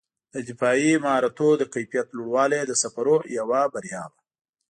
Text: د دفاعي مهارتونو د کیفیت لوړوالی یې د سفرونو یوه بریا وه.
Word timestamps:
د 0.33 0.35
دفاعي 0.49 0.93
مهارتونو 1.03 1.51
د 1.61 1.63
کیفیت 1.73 2.07
لوړوالی 2.11 2.55
یې 2.59 2.65
د 2.67 2.73
سفرونو 2.83 3.25
یوه 3.39 3.61
بریا 3.73 4.03
وه. 4.11 4.19